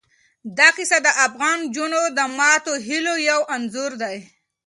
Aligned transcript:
دا 0.57 0.67
کیسه 0.77 0.97
د 1.05 1.07
افغان 1.25 1.57
نجونو 1.65 2.01
د 2.17 2.19
ماتو 2.37 2.73
هیلو 2.87 3.15
یو 3.29 3.39
انځور 3.55 3.91
دی. 4.01 4.17